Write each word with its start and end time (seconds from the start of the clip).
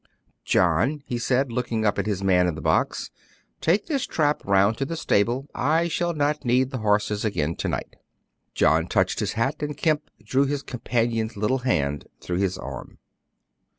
"John," 0.45 1.03
he 1.05 1.19
said, 1.19 1.51
looking 1.51 1.85
up 1.85 1.99
at 1.99 2.07
his 2.07 2.23
man 2.23 2.47
in 2.47 2.55
the 2.55 2.59
box, 2.61 3.11
"take 3.61 3.85
this 3.85 4.07
trap 4.07 4.41
round 4.45 4.79
to 4.79 4.85
the 4.85 4.95
stable; 4.95 5.47
I 5.53 5.89
shall 5.89 6.13
not 6.13 6.43
need 6.43 6.71
the 6.71 6.79
horses 6.79 7.23
again 7.23 7.55
to 7.57 7.67
night." 7.67 7.97
John 8.55 8.87
touched 8.87 9.19
his 9.19 9.33
hat, 9.33 9.61
and 9.61 9.77
Kemp 9.77 10.09
drew 10.23 10.45
his 10.45 10.63
companion's 10.63 11.37
little 11.37 11.59
hand 11.59 12.07
through 12.19 12.37
his 12.39 12.57
arm. 12.57 12.97